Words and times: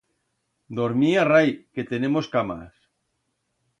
Dormir 0.79 1.11
arrai, 1.23 1.51
que 1.75 1.87
tenemos 1.93 2.31
camas. 2.37 2.73